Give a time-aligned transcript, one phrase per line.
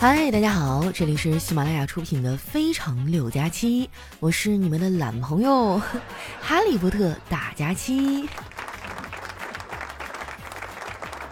[0.00, 3.84] 嗨，大家好，这里是喜马拉雅出品的《非常六加七》，
[4.20, 5.76] 我是你们的懒朋友
[6.40, 8.28] 哈利波特大假期。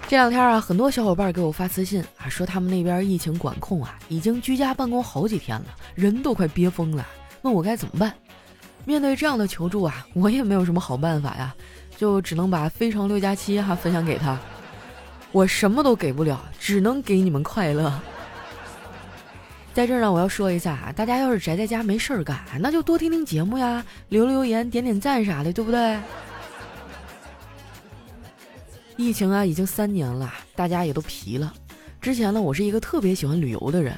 [0.08, 7.06] 这两天啊，很多小伙伴给我发私信啊，说他们那边疫情管控啊，已经居家办公好几天了，人都快憋疯了，
[7.42, 8.12] 问我该怎么办。
[8.84, 11.54] 面对这样的求助啊，我也没有什么好办法呀，
[11.96, 14.36] 就只能把《非常六加七》哈分享给他。
[15.30, 17.92] 我什么都给不了，只能给你们快乐。
[19.76, 25.98] 在这儿呢，我要说一下啊，大家要是宅在家没事儿干，那就多听听节目呀，留留言、点点赞啥的，对不对？
[28.96, 31.52] 疫情啊，已经三年了，大家也都疲了。
[32.00, 33.94] 之前呢，我是一个特别喜欢旅游的人。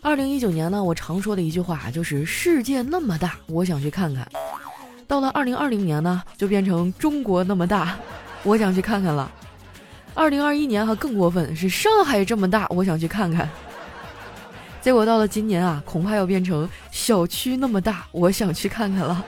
[0.00, 4.26] 二零一九年呢，我常说的一句话就是“世界那么大，我想去看看”。
[5.06, 7.98] 到了二零二零年呢，就变成“中国那么大，
[8.44, 9.30] 我想去看看”了。
[10.14, 13.46] 二零二一年还更过分，是“上海这么大，我想去看看”。
[14.88, 19.22] 结果到了今年啊，恐怕要变成“小区那么大，我想去看看”了。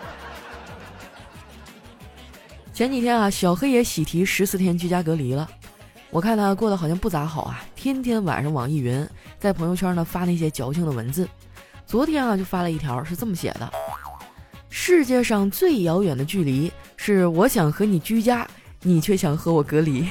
[2.72, 5.46] 前几天啊，小黑也喜提十四天居家隔离了。
[6.08, 9.06] 我看他过得好像不咋好啊，天天晚上网易云
[9.38, 11.28] 在朋友圈呢发那些矫情的文字。
[11.84, 13.70] 昨天啊，就发了一条是这么写的
[14.70, 18.48] ：“世界上最遥远的距离是我想和你居家，
[18.80, 20.08] 你却想和我隔离。”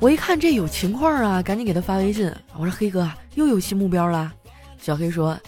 [0.00, 4.32] 我一看这有情况啊，赶紧给他发微信，我说：“黑哥又有新目标了。”
[4.80, 5.38] 小黑说：“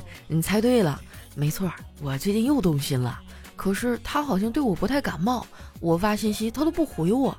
[0.28, 1.00] 你猜对了，
[1.34, 3.18] 没错，我最近又动心了。”
[3.56, 5.46] 可是他好像对我不太感冒，
[5.80, 7.34] 我发信息他都不回我。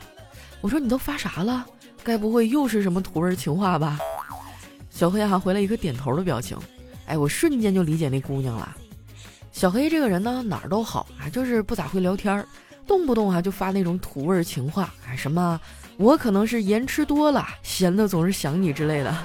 [0.60, 1.64] 我说你都发啥了？
[2.04, 4.00] 该不会又是什么土味情话吧？
[4.90, 6.58] 小黑还回了一个点头的表情。
[7.06, 8.76] 哎，我瞬间就理解那姑娘了。
[9.52, 12.48] 小黑这个人呢，哪儿都好啊，就是不咋会聊天儿，
[12.88, 15.62] 动不动啊就发那种土味情话，哎，什么
[15.98, 19.16] 我可能是盐吃多了，咸的总是想你之类的。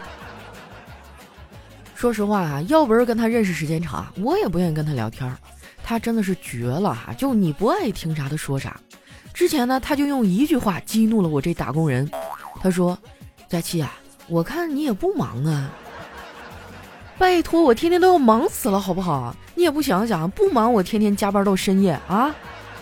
[1.95, 5.31] 说实话啊，要不是跟他认识时间长，我也不愿意跟他聊天。
[5.83, 7.13] 他真的是绝了哈！
[7.13, 8.81] 就你不爱听啥，他说啥。
[9.35, 12.09] 之前呢，他就用一句话激怒了我这打工人。
[12.61, 12.97] 他说
[13.49, 13.93] ：“佳期啊，
[14.29, 15.71] 我看你也不忙啊。
[17.19, 19.35] 拜托，我天天都要忙死了，好不好？
[19.55, 22.35] 你也不想想，不忙我天天加班到深夜啊，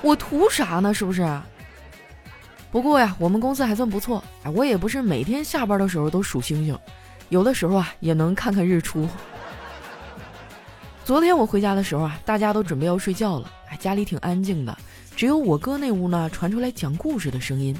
[0.02, 0.92] 我图啥呢？
[0.92, 1.22] 是不是？
[2.70, 6.78] 不过呀，我们公司还算不错，哎，我也不是每天下班的时候都数星星，
[7.30, 9.08] 有的时候啊，也能看看日出。”
[11.04, 14.76] 昨天我回家的时候啊，大家都准备要睡觉了，哎，家里挺安静的，
[15.16, 17.74] 只有我哥那屋呢传出来讲故事的声音。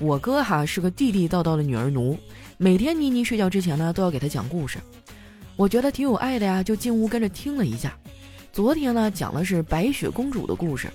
[0.00, 2.16] 我哥哈是个地地道道的女儿奴，
[2.56, 4.78] 每天妮妮睡觉之前呢都要给她讲故事。
[5.56, 7.92] 我觉得挺有爱的呀，就进屋跟着听了一下。
[8.52, 10.88] 昨天呢讲的是白雪公主的故事，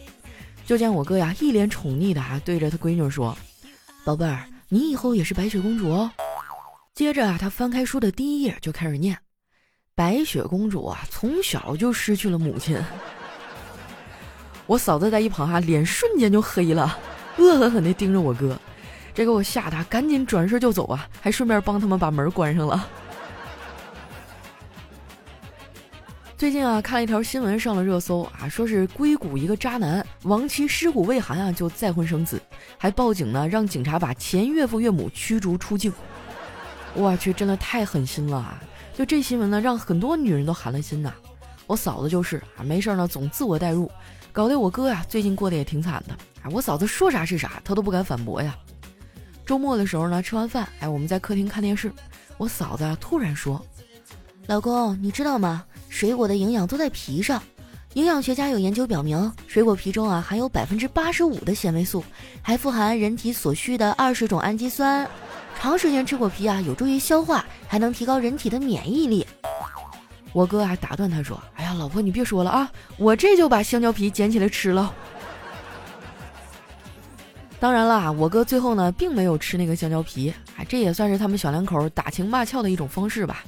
[0.66, 3.38] 就见我哥呀一脸宠溺的啊对着他闺女说
[4.06, 6.10] ：“宝贝儿，你以后也是白雪公主哦。”
[6.96, 9.18] 接着啊他翻开书的第一页就开始念。
[9.96, 12.82] 白雪公主啊，从小就失去了母亲。
[14.66, 16.98] 我嫂子在一旁哈，脸瞬间就黑了，
[17.38, 18.58] 恶狠狠地盯着我哥，
[19.14, 22.88] 这给我吓得赶紧转身就走啊，还顺便帮他们把门关上了。
[26.44, 32.38] 最近啊，看了一条新闻上了热搜啊，说是硅谷一个渣男亡妻尸骨未寒啊，就再婚生子，
[32.78, 35.94] 还报警呢，让警察把前岳父岳母驱逐出境。
[36.96, 38.62] 我去，真的太狠心了啊！
[38.94, 41.14] 就这新闻呢，让很多女人都寒了心呐。
[41.66, 43.90] 我嫂子就是啊，没事呢总自我代入，
[44.34, 46.52] 搞得我哥呀最近过得也挺惨的啊。
[46.52, 48.54] 我嫂子说啥是啥，他都不敢反驳呀。
[49.46, 51.90] 周末的时候呢，吃完饭，哎，我们在客厅看电视，
[52.38, 53.66] 我嫂子突然说
[54.48, 55.64] ：“老公，你知道吗？
[55.88, 57.42] 水果的营养都在皮上。
[57.94, 62.04] 营养学家有研究表明，水果皮中啊含有百分之八十五的纤维素，
[62.42, 65.08] 还富含人体所需的二十种氨基酸。”
[65.58, 69.26] 长时间吃果皮啊，有助于消化，还能提高人体的免疫力。
[70.34, 74.94] 我哥还打断他说：“哎呀，老婆你别说了啊，我这就把香蕉皮捡起来吃了。”
[77.62, 83.46] 当然了，我哥最后呢并没有吃那个香蕉皮，啊，这也算是他们小两口打情骂俏的一种方式吧。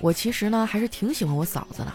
[0.00, 1.92] 我其实呢还是挺喜欢我嫂子的，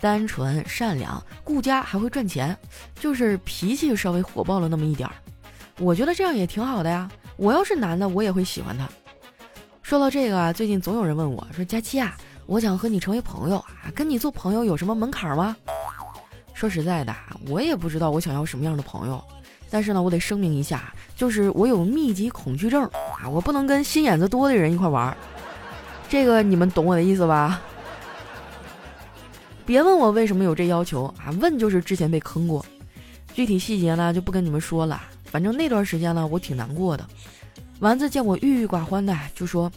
[0.00, 2.56] 单纯善良、顾家还会赚钱，
[3.00, 5.14] 就是脾气稍微火爆了那么一点儿。
[5.80, 7.10] 我觉得这样也挺好的呀。
[7.36, 8.88] 我要是男的，我也会喜欢他。
[9.82, 12.16] 说到这个啊，最近总有人问我说：“佳期啊，
[12.46, 15.56] 我想和你成为朋友啊，跟你做朋友有什么门槛吗？”
[16.52, 17.14] 说实在的，
[17.46, 19.22] 我也不知道我想要什么样的朋友。
[19.70, 25.16] 但是呢，我得声明一下，就是我有密集恐惧症啊，我不能跟心眼子多的人一块玩。
[26.08, 27.60] 这个你们懂我的意思吧？
[29.66, 32.64] 别问我为什么有这要求啊，问就是之前被坑过。
[33.34, 35.00] 具体细节呢，就不跟你们说了。
[35.24, 37.06] 反正那段时间呢，我挺难过的。
[37.80, 39.70] 丸子见我郁郁寡欢的，就说：“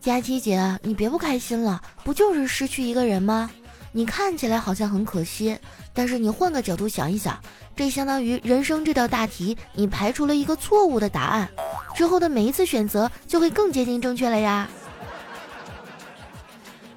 [0.00, 3.50] 佳琪姐，你别不开心了，不就是失去一个人吗？
[3.90, 5.58] 你看起来好像很可惜，
[5.92, 7.38] 但是你换个角度想一想，
[7.74, 11.48] 这相当于人生这道大题，你排除了一个错误的答案，
[11.96, 14.68] 之后的每一次选择就会更接近正确了呀。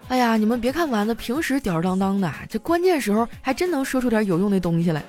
[0.08, 5.04] 哎呀，你们别看丸子平时吊儿郎当的，这关键时候还真能说出点有用的东西来。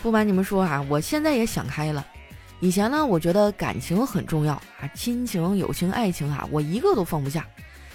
[0.00, 2.06] 不瞒你们说啊，我现在也想开了。
[2.60, 7.44] 以前呢，我觉得感情很重要啊，亲情、友情、爱情啊，我一个都放不下。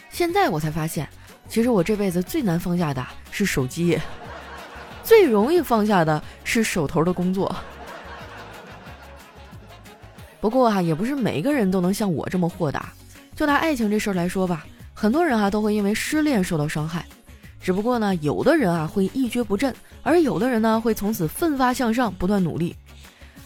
[0.09, 1.07] 现在我才发现，
[1.47, 3.97] 其实我这辈子最难放下的是手机，
[5.01, 7.55] 最容易放下的是手头的工作。
[10.41, 12.91] 不过哈，也不是每个人都能像我这么豁达。
[13.35, 14.65] 就拿爱情这事儿来说吧，
[14.97, 17.05] 很多人啊都会因为失恋受到伤害，
[17.61, 22.73] 只不过呢，有的人啊会一蹶不振，而有的人呢会从此奋发向上，不断努力。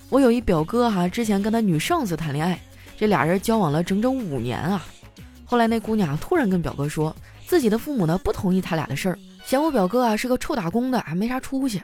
[0.10, 2.62] 我有一表哥哈，之前跟他女上司谈恋爱，
[2.96, 4.86] 这俩人交往了整整五年啊。
[5.44, 7.16] 后来那姑娘突然跟表哥说，
[7.48, 11.82] 自己的父母呢不同意他俩的事儿，嫌我表哥啊是个臭打工的，还没啥出息。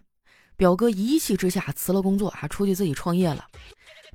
[0.55, 3.43] 表哥一气之下辞了工作啊，出去自己创业了。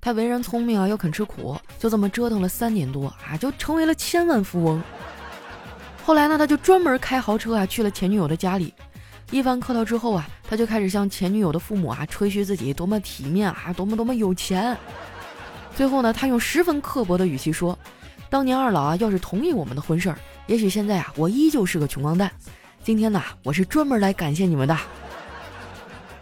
[0.01, 4.81] 他为人聪明啊，又肯吃苦，就这么折腾了三年多啊，就成为了千万富翁。
[6.05, 8.75] 后来呢，他就专门开豪车啊去了前女友的家里。
[9.31, 14.77] 一番客套之后啊，他就开始向前女友的父母啊吹嘘自己多么体面啊，多么多么有钱。
[15.77, 17.79] 最后呢，他用十分刻薄的语气说
[18.29, 20.19] ：“当年二老啊，要是同意我们的婚事儿，
[20.49, 22.29] 也许现在啊，我依旧是个穷光蛋。
[22.83, 24.77] 今天呢，我是专门来感谢你们的。”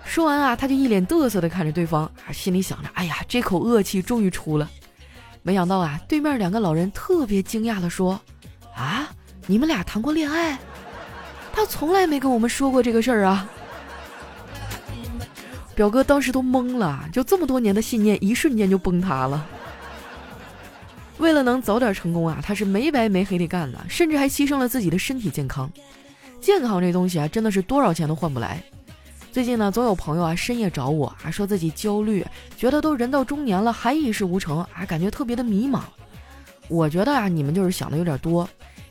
[0.05, 4.69] 说完啊，他就一脸嘚瑟的看着对方，心里想着：“哎呀，这口恶气终于出了。”
[5.43, 8.21] 没想到啊，对面两个老人特别惊讶的说
[8.77, 9.09] ：“啊，
[9.49, 10.57] 你们俩谈过恋爱？”
[11.53, 13.49] 他从来没跟我们说过这个事儿啊！
[15.75, 19.45] 表哥当时都懵了，就这么多年的信念，一瞬间就崩塌了。
[21.19, 25.69] 为了能早点成功啊，他是没白没黑的干的，甚至还牺牲了自己的身体健康。
[26.41, 28.63] 健康这东西啊，真的是多少钱都换不来。
[29.33, 32.25] 最近呢，总有朋友啊深夜找我啊，说自己焦虑，
[32.57, 35.81] 觉得都人到中年了还一事无成啊，感觉特别的迷茫。
[36.69, 38.49] 我觉得啊，你们就是想的有点多，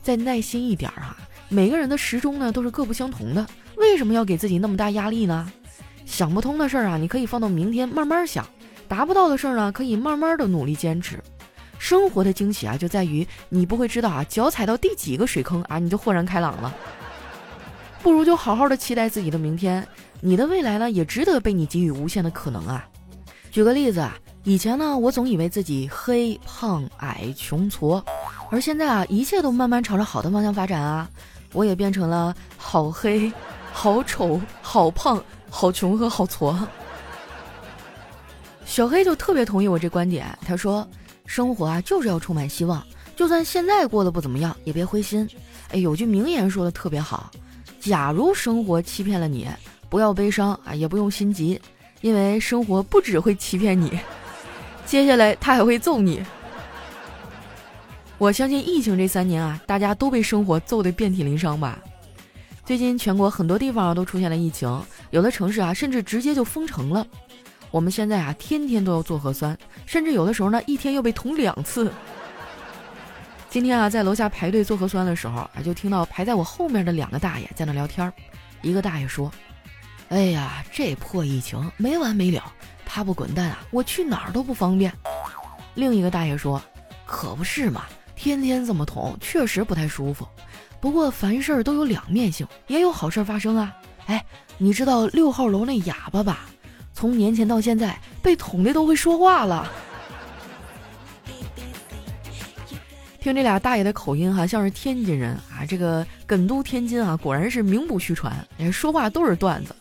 [0.08, 1.18] 再耐心一点啊。
[1.50, 3.46] 每个人的时钟呢都是各不相同的，
[3.76, 5.52] 为什么要给自己那么大压力呢？
[6.06, 8.46] 想不通的事儿啊，你可以放到明天慢慢想；
[8.88, 11.22] 达不到的事儿呢，可以慢慢的努力坚持。
[11.78, 16.74] 生活的惊喜啊，就在于你不会知道啊，脚踩到第几个水坑啊，你就豁然开朗了。
[18.02, 19.86] 不如就好好的期待自己的明天，
[20.22, 22.88] 你的未来呢，也值得被你给予无限的可能啊。
[23.52, 28.02] 举个例子啊，以前呢，我总以为自己黑、胖、矮、穷、矬，
[28.50, 31.10] 而现在啊，一切都慢慢朝着好的方向发展啊。
[31.54, 33.32] 我也变成了好黑、
[33.72, 36.56] 好丑、好胖、好穷和好矬。
[38.66, 40.88] 小黑就特别同意我这观点，他说
[41.26, 42.86] ：“生活啊，就是要充满希望，
[43.16, 45.28] 就算现在过得不怎么样，也别灰心。”
[45.72, 47.32] 哎，有句名言说的特别好
[47.80, 49.48] ：“假如生活欺骗了你，
[49.90, 51.60] 不要悲伤啊，也不用心急，
[52.02, 53.98] 因为生活不只会欺骗你，
[54.86, 56.22] 接下来他还会揍你。”
[58.18, 61.78] 我相信疫情这三年啊，大家都被生活揍得遍体鳞伤吧。
[62.66, 67.06] 最近全国很多地方都出现了疫情，有的城市啊甚至直接就封城了。
[67.70, 69.56] 我们现在啊天天都要做核酸，
[69.86, 71.92] 甚至有的时候呢一天要被捅两次。
[73.52, 78.12] 今天啊在楼下排队做核酸的时候啊，就听到排在我后面的两个大爷在那聊天儿。
[78.64, 79.32] 一个大爷说
[80.10, 82.44] ：“哎呀，这破疫情没完没了，
[82.84, 84.92] 他不滚蛋啊，我去哪儿都不方便。”
[85.76, 86.60] 另一个大爷说
[87.06, 87.84] ：“可不是嘛。”
[88.18, 90.28] 天天这么捅，确实不太舒服。
[90.82, 93.74] 不过凡事都有两面性，也有好事发生啊！
[94.08, 94.26] 哎，
[94.58, 96.50] 你知道六号楼那哑巴吧？
[96.94, 99.72] 从年前到现在，被捅的都会说话了。
[103.22, 105.66] 听这俩大爷的口音哈，像是天津人啊。
[105.68, 109.76] 这个艮都天津啊，果然是名不虚传，哎，说话都是段子。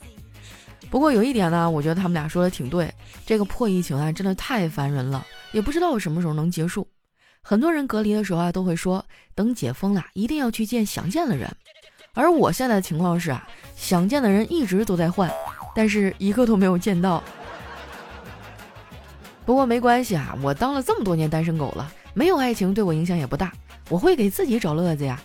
[0.91, 2.93] 不过有一点呢，我觉得他们俩说的挺对，
[3.25, 6.87] 这个破疫情啊，真的太烦人了，也不知道什么时候能结束。
[7.49, 11.49] 很多人隔离的时候啊，都会说等解封了，一定要去见想见的人。
[12.13, 15.31] 而我现在的情况是啊，想见的人一直都在换，
[15.73, 17.23] 但是一个都没有见到。
[19.45, 23.53] 不过没关系啊，我当了这么多年单身狗了，没有爱情对我影响也不大。
[23.89, 25.23] 我会给自己找乐子呀。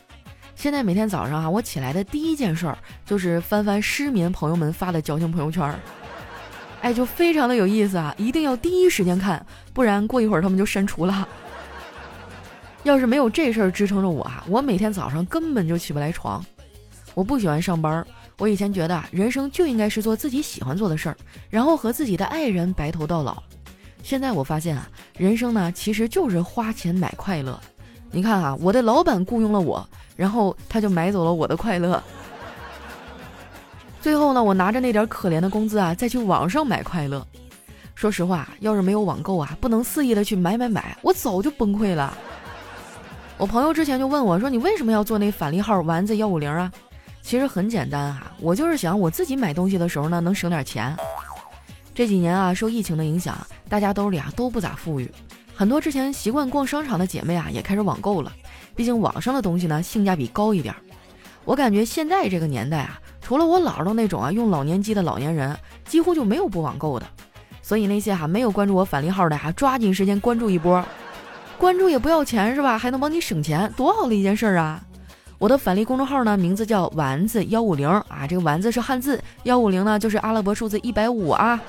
[0.55, 5.79] 现在每天早上啊，我起来的第一件事儿就是翻翻失眠朋友们发的矫情朋友圈儿，
[6.83, 11.27] 哎，就非常的有意思啊，一定要第一时间看，不然过一会儿他们就删除了。
[12.83, 16.43] 要是没有这事儿支撑着我啊，我每天早上根本就起不来床。
[17.13, 18.05] 我不喜欢上班，
[18.37, 21.17] 我以前觉得人生就应该是做自己喜欢做的事儿，
[21.49, 23.43] 然后和自己的爱人白头到老。
[24.01, 27.59] 现在我发现啊，人生呢其实就是花钱买快乐。
[28.09, 32.01] 你看啊，我的老板雇佣了我，然后他就买走了我的快乐。
[34.01, 37.25] 最后呢，我拿着那点可怜的工资啊，再去网上买快乐。
[37.93, 42.17] 说实话，要是没有网购啊，不能肆意的去买买买，我早就崩溃了。
[43.41, 46.71] 我朋友之前就问我说：“你为什么要做那返利号丸子幺五零啊？”
[47.23, 50.95] 其实很简单哈，我就是想我自己买东西的时候呢，能省点钱。
[51.95, 53.35] 这几年啊，受疫情的影响，
[53.67, 55.11] 大家兜里啊都不咋富裕，
[55.55, 58.31] 很多之前习惯逛商场的姐妹啊，也开始网购了。
[58.75, 60.75] 毕竟网上的东西呢，性价比高一点。
[61.43, 67.07] 我感觉现在这个年代啊，除了我姥姥那种啊用老年机的老年人，几乎就没有不网购的。
[67.63, 70.85] 所以那些哈没有关注我返利号的哈，抓紧时间关注一波，
[71.61, 72.75] 关注也不要钱是吧？
[72.75, 74.81] 还能帮你省钱，多好的一件事儿啊！
[75.37, 81.61] 我的返利公众号呢，名字叫丸子幺五零啊，这个丸子是汉字，幺五零呢就是阿拉伯数字一百五啊。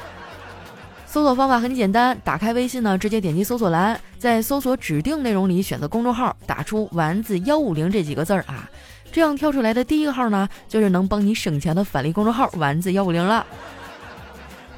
[1.04, 8.66] 搜索方法很简单，打开微信呢，直接点击搜索栏，在搜索指定内容里选择公众号，打出丸子幺五零这几个字儿啊，
[9.12, 13.44] 这样跳出来的第一个号呢，就是能帮你省钱的返利公众号丸子幺五零了。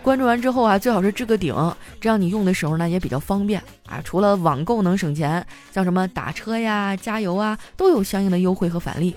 [0.05, 1.55] 关注完之后啊，最好是置个顶，
[1.99, 4.03] 这样你用的时候呢也比较方便啊。
[4.05, 9.17] 除了网购能省钱，像什么打车呀、加油啊，都有相应的优惠和返利。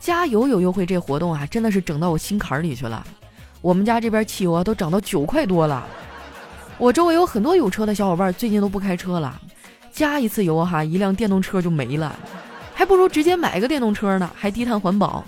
[0.00, 3.06] 加油有优惠这活动啊，真的是整到我心坎里去了。
[3.60, 5.86] 我们家这边汽油啊都涨到九块多了。
[6.78, 9.40] 我周围有很多有车的小伙伴最近都不开车了，
[9.92, 12.18] 加一次油哈，一辆电动车就没了，
[12.74, 15.24] 还不如直接买个电动车呢，还低碳环保。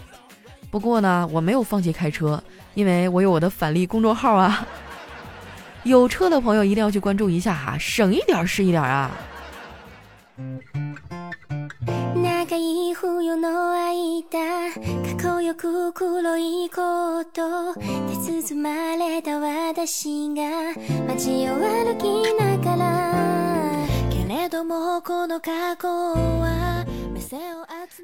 [0.69, 2.43] 不过呢，我没有放弃开车，
[2.75, 4.67] 因为我有我的返利公众号啊。
[5.85, 9.11] 有车的朋友一定要去关注一下哈，省一点是一点啊。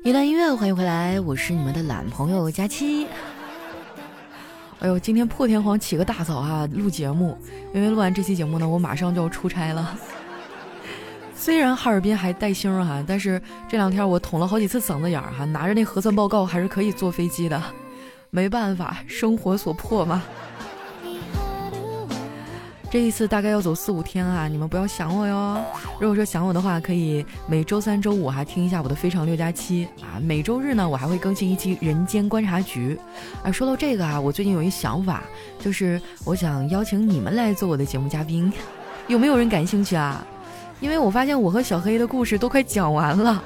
[0.04, 3.06] 一段音乐，欢迎回来，我是你们的懒朋友佳期。
[4.87, 7.37] 哎呦，今天破天荒起个大早啊，录节目，
[7.75, 9.99] 因为录完这期节目呢，我马上就要出差了。
[11.35, 17.61] 虽然哈尔滨还带星哈，但是这两天我捅了好几次嗓子眼儿哈，拿着那核酸报告还是可以坐飞机的，
[18.31, 20.23] 没办法，生活所迫嘛。
[22.88, 25.61] 这一次大概要走四五天啊，你们不要想我哟。
[26.00, 30.21] 如果说想我的话，可以每周三、周五哈听一下我的《非常六加七》啊。
[30.23, 32.99] 每周日呢，我还会更新一期《人间观察局》
[33.47, 33.50] 啊。
[33.50, 35.23] 说到这个啊，我最近有一想法，
[35.59, 38.50] 就是我想邀请你们来做我的节目嘉宾，
[39.09, 40.25] 有没有人感兴趣啊？
[40.81, 43.43] 因为我发现我和小黑的故事都快讲完了，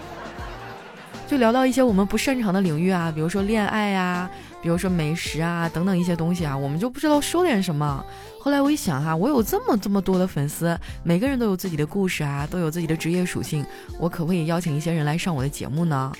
[1.27, 4.31] 就聊到一些我们不擅长的领域啊，比如说恋爱呀，
[4.63, 8.05] 比如说美食啊等等一些东西啊，我们就不知道说点什么。
[8.39, 13.65] 后来我一想哈，我有这么这么多的粉丝，每个人都有自己的故事啊，都有自己的职业属性，
[13.99, 16.13] 我可不可以邀请一些人来上我的节目呢？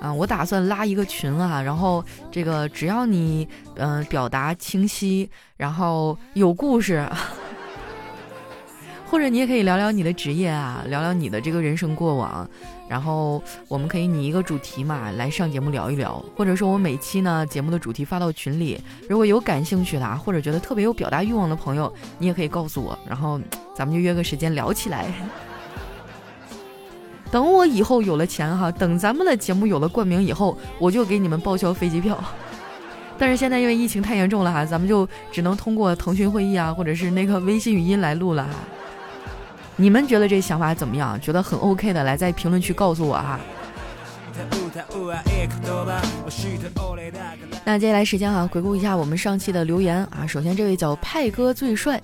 [0.00, 7.08] 啊，我打算拉一个群啊，然后这个只要你嗯表达清晰，然后有故事。
[9.10, 12.48] 或者你也可以聊聊你的职业啊，聊聊你的这个人生过往，
[12.88, 16.22] 然后我们可以拟一个主题嘛，来上节目聊一聊。
[16.36, 23.40] 或者说我每期呢节目的主题发到群里，如果有感兴趣的啊，或者觉得特别有表达欲望的朋友，你也可以告诉我，然后
[23.74, 25.06] 咱们就约个时间聊起来。
[27.32, 32.22] 等我以后有了钱哈，等咱们的节目有了冠名以后，我就给你们报销飞机票。
[33.16, 38.50] 但是现在因为疫情太严重了哈，咱们就只能通过腾讯会议啊，或者是那个微信语音来录了哈。
[39.80, 41.18] 你们觉得这想法怎么样？
[41.20, 43.38] 觉得很 OK 的，来在评论区告诉我哈。
[47.64, 50.26] 那接下来时间哈，回顾一下我们上期的留言啊。
[50.26, 52.00] 首先这位叫派哥最帅，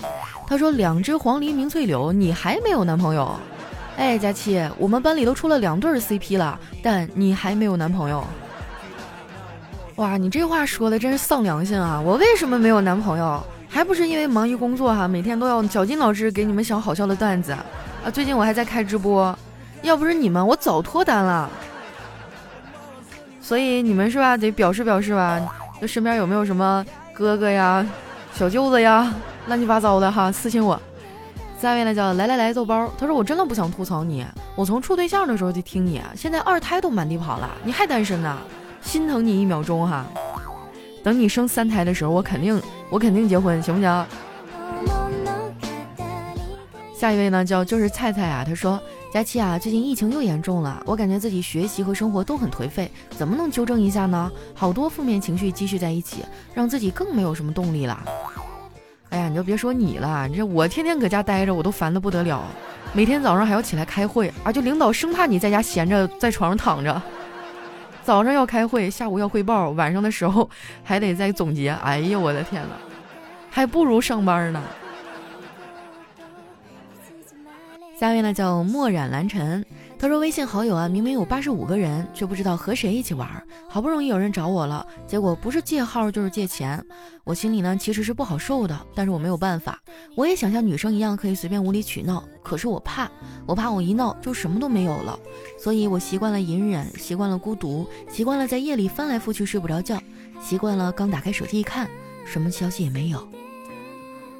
[0.46, 3.34] 他说两只黄鹂鸣翠柳，你还没有男朋友？
[3.96, 8.24] 哎，佳期，我们班里都出了两对 CP 了，但你还没有男朋友？
[9.96, 12.00] 哇，你这话说的真是丧良心啊！
[12.00, 13.44] 我为什么没有男朋友？
[13.74, 18.08] 还不是因为忙于工作哈，每天都要绞尽脑汁给你们想好笑的段子啊！
[18.12, 19.36] 最近我还在开直播，
[19.82, 21.50] 要不是你们，我早脱单了。
[23.40, 25.40] 所以你们是吧，得表示表示吧，
[25.80, 27.84] 就身边有没有什么哥哥呀、
[28.32, 29.12] 小舅子呀，
[29.48, 30.80] 乱七八糟的哈，私信我。
[31.60, 38.38] 下一位呢叫来来来豆包，他说我真的不想吐槽你，我从处对象的时候就听你，现在二胎都满地跑了，你还单身呢，
[38.80, 40.06] 心疼你一秒钟哈。
[41.02, 42.62] 等你生三胎的时候，我肯定
[42.94, 44.06] 我肯定结婚，行不行？
[46.96, 48.80] 下一位呢，叫就是菜菜啊，他说：
[49.12, 54.30] 佳期啊，最近疫情又严重了，我感觉自己学习和生活都很颓废，怎么能纠正一下呢？
[54.54, 56.24] 好多负面情绪积蓄在一起，
[56.54, 58.00] 让自己更没有什么动力了。
[59.08, 62.44] 哎呀，你就别说你了，你这我天天搁家待着，我都烦得不得了。
[62.92, 67.02] 每天早上还要起来开会啊，就领导生怕你在家闲着在床上躺着，
[68.04, 70.48] 早上要开会，下午要汇报，晚上的时候
[70.84, 71.70] 还得再总结。
[71.70, 72.74] 哎呀，我的天呐，
[73.50, 74.62] 还不如上班呢。
[77.98, 79.64] 下面呢叫墨染蓝尘。
[79.96, 83.26] 他说：“微信好友啊，明明有八十五个人，却不知道和谁一起玩。
[83.68, 86.84] 好不容易有人找我了，结果不是借号就是借钱。
[87.22, 89.80] 我心里呢其实是不好受的，但是我没有办法。
[90.14, 93.10] 我也想像女生一样可以随便无理取闹，可是我怕，
[93.46, 95.18] 我怕我一闹就什么都没有了。
[95.58, 99.98] 所以我习惯了隐忍，习惯了孤独，习惯了在夜里翻来覆去睡不着觉，
[100.38, 101.88] 习惯了刚打开手机一看，
[102.26, 103.26] 什么消息也没有。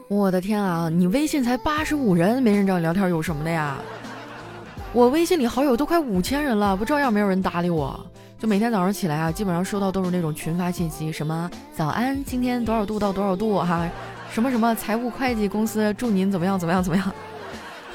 [0.08, 3.78] 我的天啊，你微信才八十五人，没人找你聊天，有什么的呀？”
[4.94, 7.98] 我微信里好友都快五千人了，不照样没有人搭理我。
[8.38, 13.88] 就每天早上起来啊，基本上收到都是那种群发信息，什么早安，今天多少度到多少度哈，
[14.30, 17.12] 什么什么财务会计公司祝您怎么样怎么样怎么样，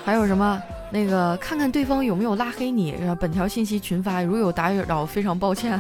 [0.04, 5.80] 还有什么那个看看对方有没有拉黑你，本条信息群发，如有打扰非常抱歉。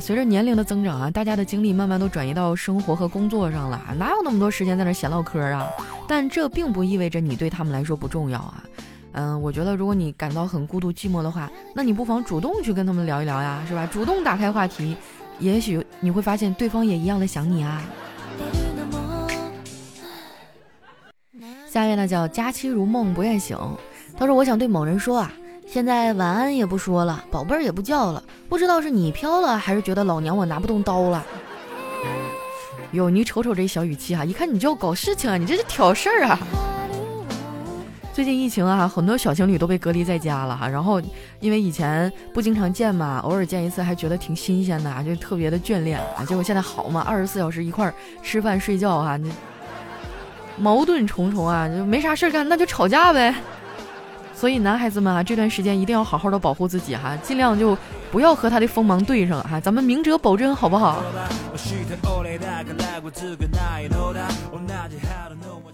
[0.00, 5.68] 随着年龄的增长啊，大家的精力慢慢都转移到生活和工作上了，哪有那么多时间在那闲唠嗑啊？
[6.08, 8.64] 但这并不意味着你对他们来说不重要啊。
[9.12, 13.86] 嗯，我觉得如果你感到很孤独寂寞的话，那你不妨主动去跟他们聊一聊呀，是吧？
[13.86, 14.96] 主动打开话题，
[15.38, 17.82] 也许你会发现对方也一样的想你啊。
[21.68, 23.56] 下面呢叫佳期如梦不愿醒，
[24.16, 25.30] 他说我想对某人说啊。
[25.72, 31.24] 现在晚安也不说了，宝贝儿也不叫了，不知道是你飘了，还是觉得老娘我拿不动刀了。
[32.90, 36.36] 哟，你瞅瞅这小语气哈，一看你就搞事情啊，你这是挑事儿啊。
[38.12, 41.00] 最近疫情啊，很多小情侣都被隔离在家了哈，然后
[41.38, 46.24] 因为以前不经常见嘛，偶尔见一次还觉得挺新鲜的，就特别的眷恋啊。
[46.26, 49.30] 结果现在好嘛，二十四小时一块儿吃饭睡觉哈，那
[50.58, 53.32] 矛盾重重啊，就没啥事儿干，那就吵架呗。
[54.40, 57.76] 所以男孩子们啊，这段时间一定要好好的保护自己哈，尽量就
[58.10, 61.02] 不要和他的锋芒对上哈，咱们明哲保真好不好？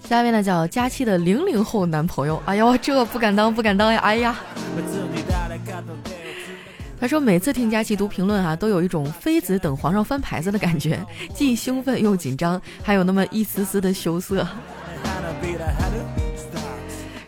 [0.00, 4.34] 下面呢叫佳期的零零后男朋友，哎呦，这不敢当不敢当呀，哎呀。
[6.98, 10.98] 他说每次听佳期读评论哈，都有一种妃子等皇上翻牌子的感觉，
[11.32, 14.44] 既兴奋又紧张，还有那么一丝丝的羞涩。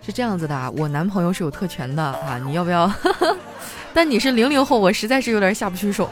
[0.09, 2.91] 是这样子的，我男朋友是有特权的啊，你要不要？
[3.93, 6.09] 但你是零零后，我实在是有点下不去手。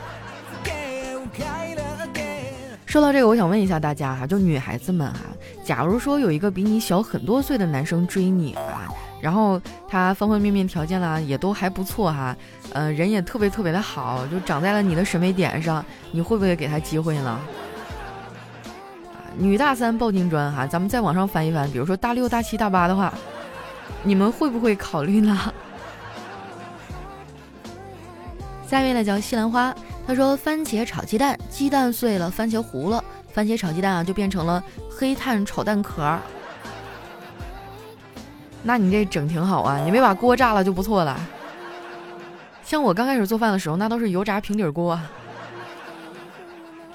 [2.84, 5.20] 说到这个，我想问一下大家哈，就女孩子们哈，
[5.64, 12.36] 假如说有一个比你小很多岁的男生追你啊，然后他方方面面条件呢也都还不错哈，
[12.74, 17.40] 呃，人也特别特别的好，就长在了你的审美点上，你会不会给他机会呢？
[19.38, 23.10] 女大三抱金砖哈，咱们再往上翻一翻，比如说大六大七大八的话。
[24.02, 25.36] 你们会不会考虑呢？
[28.66, 29.74] 下面呢叫西兰花，
[30.06, 36.18] 他说番茄炒鸡蛋，鸡蛋碎了，番茄糊了，番茄炒鸡蛋啊就变成了黑炭炒蛋壳。
[38.62, 41.16] 那你这整挺好啊，你没把锅炸了就不错了。
[42.64, 45.00] 像我刚开始做饭的时候，那都是油炸平底锅。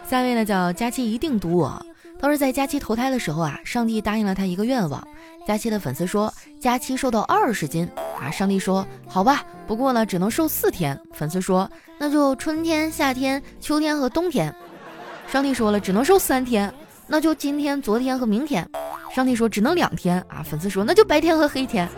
[0.05, 1.85] 下面呢叫佳期一定读我，
[2.19, 5.07] 都是在佳期投胎的时候啊，上帝答应了他一个愿望。
[5.45, 14.53] 佳期的粉丝说：“佳期瘦到二十斤啊！”上帝说：“好吧，不过呢，只能瘦四天。”粉丝说：“那就春天、夏天、秋天和冬天。”
[15.27, 16.71] 上帝说了：“只能瘦三天，
[17.07, 18.67] 那就今天、昨天和明天。”
[19.13, 21.89] 上帝说：“只能两天啊！”粉丝说：“那就白天和黑天。”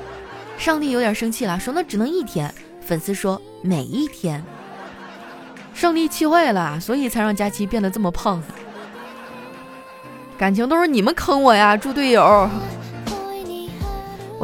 [0.57, 4.43] 上帝有点生气了，说：“那只能一天。”粉丝说：“每一天。”
[5.75, 8.41] 上帝气坏了，所以才让佳期变得这么胖。
[10.37, 12.49] 感情都是你们坑我呀，猪队友！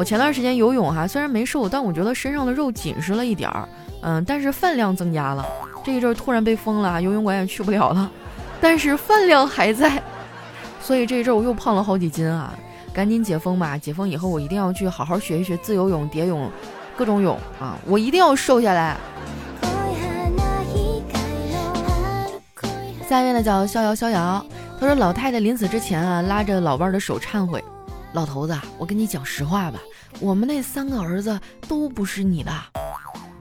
[0.00, 3.68] 我前段时间游泳哈，虽然没瘦，但我觉得身上的肉紧实了一点儿，
[4.00, 5.46] 嗯，但是饭量增加了。
[5.84, 8.10] 这一阵突然被封了，游泳馆也去不了了，
[8.62, 10.02] 但是饭量还在，
[10.80, 12.54] 所以这一阵我又胖了好几斤啊！
[12.94, 16.50] 赶紧解封吧，解封以后我一定要去好好学一学自由泳、蝶泳，
[16.96, 18.96] 各种泳啊，我一定要瘦下来。
[23.06, 24.42] 下面的叫逍遥逍遥，
[24.80, 27.62] 他说老太太临死之前啊，拉着老伴的手忏悔。
[28.12, 29.78] 老头子，我跟你讲实话吧，
[30.18, 32.50] 我们那三个儿子都不是你的。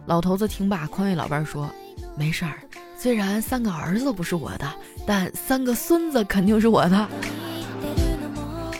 [0.06, 1.70] 老头子听罢，宽慰老伴说
[2.16, 2.54] ：“没事儿，
[2.98, 4.72] 虽然三个儿子不是我的，
[5.08, 7.10] 但三个孙子肯定是我的。”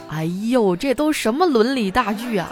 [0.10, 2.52] 哎呦，这都什么伦理大剧啊！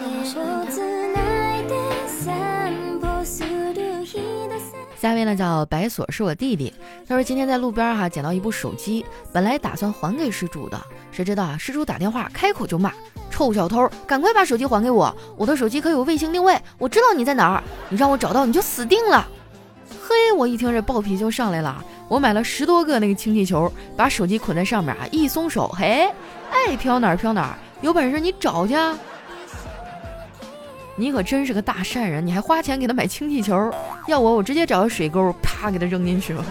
[4.98, 6.72] 下面呢叫白锁是我弟弟，
[7.06, 10.80] 他说今天在路边哈捡到一部手机，本来打算还给失主的，
[11.12, 12.92] 谁知道啊失主打电话开口就骂。
[13.38, 15.14] 臭小偷，赶快把手机还给我！
[15.36, 19.28] 我的手机可有卫星定位，我知道你在哪儿，你让我找到你就死定了！
[20.02, 26.10] 嘿，我一听这暴脾气就上来了，我买了十多个那个氢气球，把手机捆在上面啊，一松手，嘿，
[26.50, 28.74] 爱飘哪儿飘哪儿，有本事你找去！
[30.96, 33.70] 你可真是个大善人，你还花钱给他买氢气球，
[34.08, 36.44] 要我我直接找个水沟，啪给他扔进去了。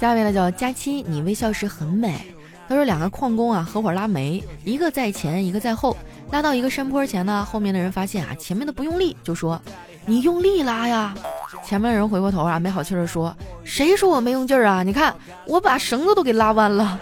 [0.00, 2.34] 下一位呢叫佳期，你微笑时很美。
[2.68, 5.96] 他说两个矿工啊合伙拉煤，一个在前，一个在后。
[6.30, 9.60] 拉到一个山坡前呢，后面的人发现啊前面的不用力，就说
[10.06, 11.14] 你用力拉呀。
[11.62, 14.82] 前面的人回过头啊，没好气的说，谁说我没用劲儿啊？
[14.82, 15.14] 你看
[15.46, 16.98] 我把绳子都给拉弯了。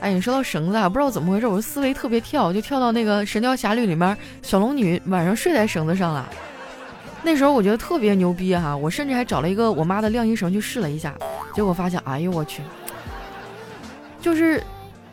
[0.00, 6.28] 哎，你说到绳子啊，不知道怎么回事，我的思维特别跳，就跳到那个《神雕侠侣》里面，小龙女晚上睡在绳子上了。
[7.22, 11.14] 那时候我觉得特别牛逼哈，我甚至还找了一个我妈的晾衣绳去试了一下，
[11.52, 12.62] 结果发现，哎呦我去，
[14.20, 14.62] 就是，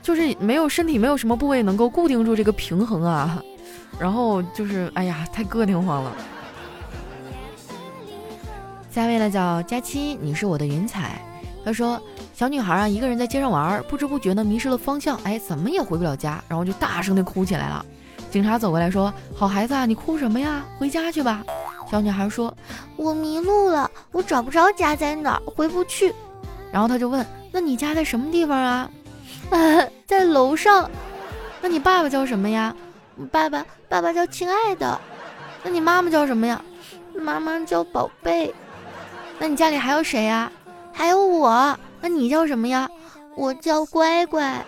[0.04, 3.42] 就是没有身体没有什么部位能够固定住这个平衡啊，
[4.00, 6.12] 然后就是，哎呀，太膈应慌了。
[8.92, 11.20] 下一位呢叫佳期，你是我的云彩。
[11.66, 12.00] 他说。
[12.34, 17.86] 小女孩啊，一个人在街上玩，不知不觉呢迷失了方向，哎，怎么也回不了家，然后就大声的哭起来了。
[18.30, 20.66] 警察走过来说：“好孩子啊，你哭什么呀？
[20.78, 21.46] 回家去吧。”
[21.90, 22.54] 小女孩说
[22.98, 26.14] ：“我迷路了，我找不着家在哪儿，回不去。”
[26.74, 28.92] 然后他就问：“那你家在什么地方啊
[30.06, 30.92] ？”“在楼上。
[31.64, 32.76] ”“那你爸爸叫什么呀
[33.32, 35.00] ？”“爸爸，爸爸叫亲爱的。
[35.64, 36.62] ”“那你妈妈叫什么呀
[37.18, 38.54] ？”“妈妈叫宝贝。
[39.40, 40.52] ”“那你家里还有谁呀
[40.96, 42.90] ？”“还有我。”那你叫什么呀？
[43.36, 44.66] 我叫乖乖。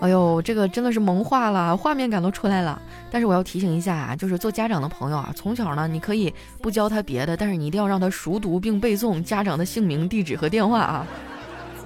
[0.00, 2.80] 哎呦，这个真的是萌化了，画面感都出来了。
[3.10, 11.06] 但是我要提醒一下啊，就是做家长的朋友啊，从小呢，你可以不教他别的，但是你一定要让他熟读并背诵家长的姓名、地址和电话啊，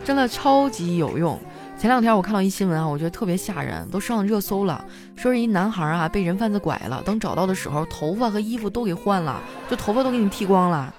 [0.04, 1.38] 真的超级有用。
[1.78, 4.84] 前两天我看到一新闻啊，我觉得特别吓人，都上热搜了，
[5.16, 10.92] 说是一男孩啊被人贩子拐了，等找到的时候，头发和衣服都给换了，就头发都给你剃光了。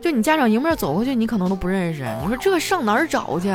[0.00, 2.06] 就你家长迎面走过去，你可能都不认识。
[2.22, 3.52] 你说这上哪儿找去？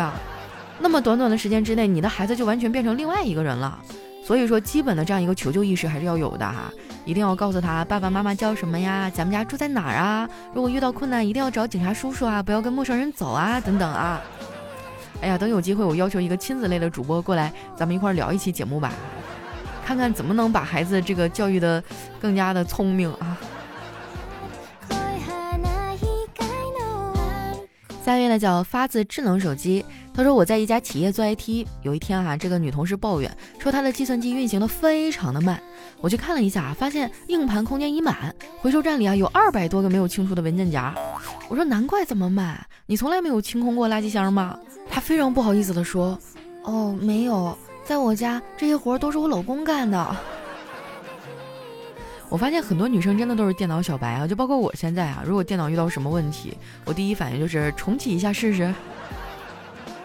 [0.80, 3.80] 那么短短的时间之内，你的孩子就完全变成另外一个人了。
[4.26, 6.72] 所以说，基本的这样一个求救意识还是要有的哈，
[7.06, 10.28] 一定要告诉他爸爸妈妈叫什么呀，咱们家住在哪儿啊？
[10.54, 14.22] 如果遇到困难，一定要找警察叔叔啊，不要跟陌生人走啊，等等啊。
[15.22, 18.94] 哎呀，等有机会，我要求一个亲子类的主播过来，咱们一块聊一期节目吧，
[19.86, 21.84] 看看怎么能把孩子这个教育的
[22.22, 23.38] 更加的聪明啊。
[28.04, 35.58] 下一位呢叫发自智能手机，他说我在一家企业做 IT，有一天啊，这个女同事抱怨说她的计算机运行的非常的慢，
[36.02, 40.94] 我去看了一下啊，发现硬盘空间已满，回收站里啊有二百多个没有清除的文件夹。
[41.48, 44.60] 我说难怪这么慢，你从来没有清空过垃圾箱吗？
[44.89, 46.20] 她非常不好意思的说，
[46.63, 50.16] 哦，没有，在我家这些活都是我老公干的。
[52.30, 55.24] 我发现很多女生真的都是电脑小白啊，就包括我现在啊。
[55.26, 58.74] 如果电脑遇到什么问题，我第一反应就是重启一下试试，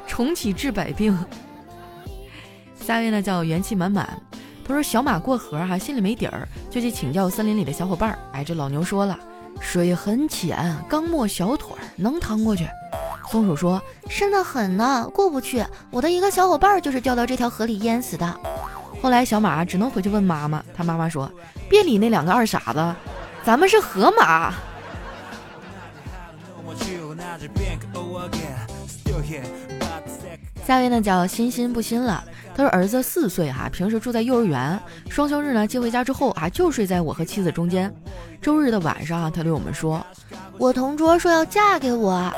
[0.07, 1.18] 重启治百病。
[2.78, 4.07] 下一位呢叫元气满满，
[4.64, 8.18] 他说小马过河哈，心里没底儿，就去请教森林里的小伙伴儿。
[8.33, 9.18] 哎，这老牛说了，
[9.61, 12.66] 水很浅，刚没小腿儿，能趟过去。
[13.31, 15.62] 松鼠说深得很呢，过不去。
[15.90, 18.40] 我的一个小伙伴就是掉到这条河里淹死的。
[19.02, 21.31] 后来小马只能回去问妈妈，他妈妈说
[21.68, 22.94] ：“别理那两个二傻子，
[23.44, 24.52] 咱们是河马。”
[30.64, 32.22] 下一位呢叫欣欣不欣了，
[32.54, 34.78] 他说儿子四岁哈，平时住在幼儿园，
[35.09, 37.92] 双休日呢接回家之后啊就睡在我和妻子中间。
[38.42, 40.04] 周日的晚上啊，他对我们说
[40.59, 42.31] ：“我同桌说要嫁给我。”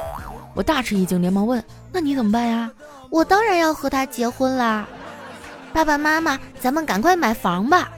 [0.54, 1.62] 我大吃一惊，连忙问
[1.92, 2.70] ：“那你怎么办呀？”
[3.10, 4.86] 我当然要和他结婚啦。
[5.72, 7.90] 爸爸妈妈，咱们赶快买房吧。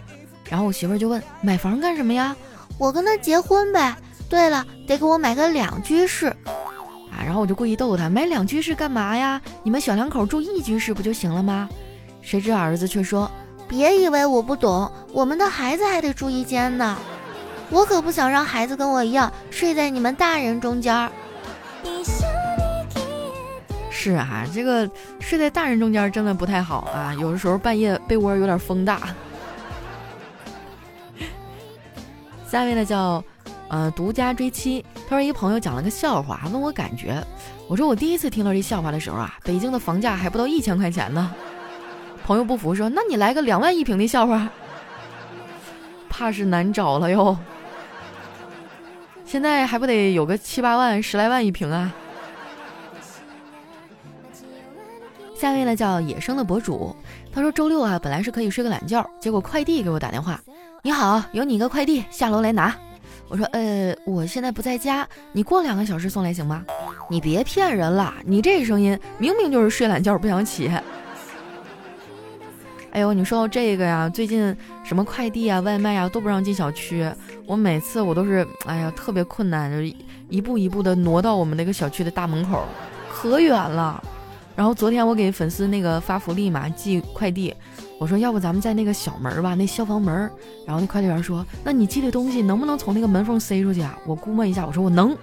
[0.53, 2.37] 然后我媳妇儿就问：“买房干什么呀？”
[2.77, 3.97] 我跟他结婚呗。
[4.29, 6.27] 对了，得给我买个两居室。
[6.27, 9.41] 啊，然后我就故意逗他：“买两居室干嘛呀？
[9.62, 11.71] 你们小两口住一居室不就行了吗？”
[12.21, 13.31] 谁知儿子却说
[13.67, 16.99] ：“别以为我不懂，我们的孩子还得住一间呢。
[17.71, 21.11] 我可不想让孩子跟我一样睡在你们大人中间。”
[23.91, 24.87] 是啊，这个
[25.19, 29.01] 睡在大人中间真的不太好啊，有的时候半夜被窝有点风大。
[32.53, 33.25] 下一位呢叫
[33.69, 37.19] 呃独家追妻，他说一朋友讲了个笑话，问我感觉，
[37.67, 41.35] 我说我第一次听到这笑话的时候啊，北京的房价还不到一千块钱呢。
[42.23, 44.51] 朋友不服说，那你来个两万一平的笑话，
[46.11, 47.38] 怕是难找了哟。
[49.25, 51.91] 现在还不得有个七八万、十来万一平啊？
[55.35, 56.95] 下一位呢叫野生的博主，
[57.33, 60.38] 他说周六啊本来是可以睡个懒觉，结果快递给我打电话，
[60.85, 62.77] 你好，有你个快递，下楼来拿。
[63.29, 66.64] 我说呃，我现在不在家，你过两个小时送来行吗？
[67.09, 70.68] 你别骗人了，你这声音明明就是睡懒觉不想起。
[72.90, 77.09] 哎呦，你说到这个呀，最近什么快递啊、外卖啊都不让进小区，
[77.47, 79.97] 我每次我都是哎呀特别困难，就
[80.29, 82.66] 一步一步的挪到我们那个小区的大门口，
[83.09, 84.03] 可远了。
[84.57, 87.55] 然后昨天我给粉丝那个发福利嘛，寄快递。
[88.03, 90.29] 我说要不咱们在那个小门吧，那消防门。
[90.67, 93.97] 然后那快递员说，那你寄的东西能不能从那个门缝塞出去啊？
[94.05, 95.17] 我估摸一下，我说我能。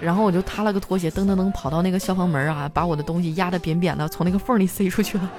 [0.00, 5.30] 然后我就踏了个拖鞋，噔噔噔跑到那个消防门啊，把我的东西压得扁扁的，从那个缝里塞出去了。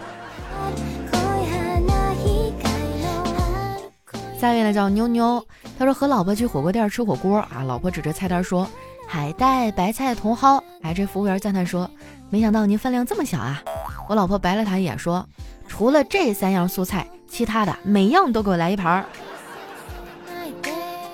[4.39, 5.43] 下一位呢叫妞妞，
[5.79, 8.69] 他说和老婆去火锅店吃火锅啊，老婆指着菜单说
[9.07, 10.63] 海带、白菜、茼蒿。
[10.83, 11.89] 哎，这服务员赞叹说，
[12.29, 13.59] 没想到您饭量这么小啊。
[14.07, 15.27] 我老婆白了他一眼说。
[15.67, 19.05] 除了这三样素菜，其他的每样都给我来一盘儿。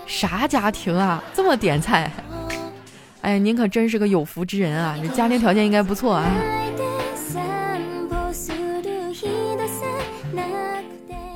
[0.05, 2.11] 啥家庭啊，这么点菜？
[3.21, 4.97] 哎呀，您可真是个有福之人啊！
[5.01, 6.25] 这家庭条件应该不错啊。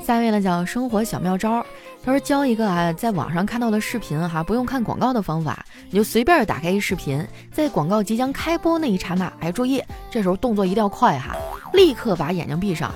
[0.04, 1.64] 下一位呢叫生活小妙招，
[2.04, 11.34] 他说教一个啊，在网上看到的视频哈，不用看广告的方法，你就随便打开一视频，在广告即将开播那一刹那，哎，注意，这时候动作一定要快哈，
[11.72, 12.94] 立刻把眼睛闭上。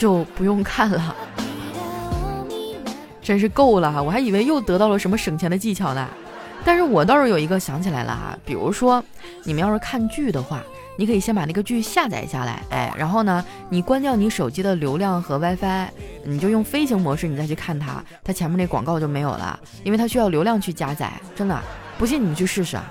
[0.00, 1.14] 就不用看了，
[3.20, 4.02] 真是够了哈！
[4.02, 6.08] 我还以为又得到了什么省钱的技巧呢。
[6.64, 9.04] 但是我倒是有一个想起来了哈，比如说
[9.44, 10.62] 你们要是看剧的话，
[10.96, 15.88] 你可以先把那个剧下载下来，哎，然后呢，你关掉你手机的流量和 WiFi，
[16.24, 21.12] 你就用飞行模式，你再去看它，它前面那广告就没有了，因为它需要流量去加载。
[21.36, 21.60] 真的，
[21.98, 22.90] 不信你们去试试啊。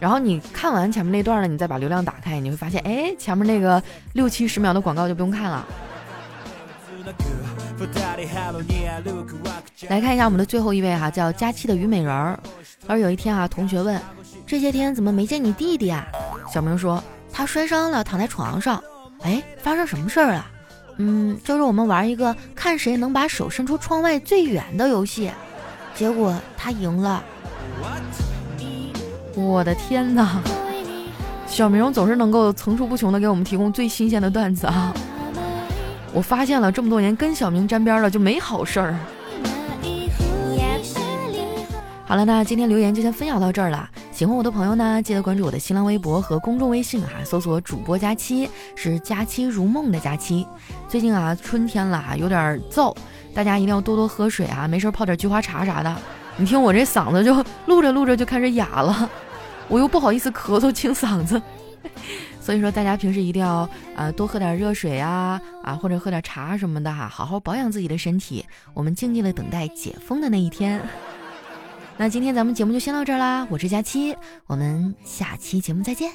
[0.00, 3.80] 然后你看完前面那段呢，你再把流量打开，你会发现，哎，前面那个
[4.14, 5.64] 六七十秒的广告就不用看了。
[9.88, 12.38] 来看一下我们的最后一位哈，叫佳期的虞美人儿。
[12.86, 14.00] 而有一天啊，同学问
[14.46, 16.06] ：“这些天怎么没见你弟弟啊？”
[16.52, 18.82] 小明说：“他摔伤了，躺在床上。”
[19.22, 20.46] 哎，发生什么事儿了？
[20.98, 25.30] 嗯，就是我们玩一个看谁能把手伸出窗外最远的游戏，
[25.94, 27.22] 结果他赢了。
[29.34, 30.40] 我的天哪！
[31.46, 34.92] 小明总是能够层出不穷的给我们提供最新鲜的段子啊。
[36.12, 38.96] 我发现了，这么多年跟小明沾边了就没好事儿。
[42.06, 43.88] 好了，那今天留言就先分享到这儿了。
[44.10, 50.44] 喜欢我的朋友呢，记得关注我的新浪微博和公众微信啊，搜索主播佳期，是佳期如梦的佳期。
[50.88, 52.96] 最近啊，春天了，有点燥，
[53.34, 55.96] 大家一定要多多喝水啊，没事泡点菊花茶啥的。
[56.36, 57.34] 你听我这嗓子就
[57.66, 59.08] 录着录着就开始哑了，
[59.68, 61.40] 我又不好意思咳嗽清嗓子。
[62.48, 68.42] 所以说，大家平时一定要呃多喝点热水啊啊，或者喝点茶什么的哈，好好保养自己的身体。
[68.72, 70.80] 我们静静的等待解封的那一天。
[71.98, 76.10] 那今天咱们节目就先到这儿啦，我是佳期，我们下期节目再见。